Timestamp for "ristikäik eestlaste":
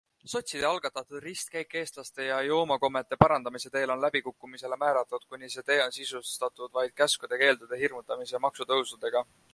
1.25-2.25